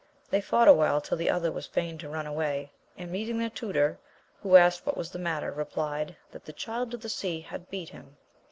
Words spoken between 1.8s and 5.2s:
to run away, and meeting their tutor, who asked what was the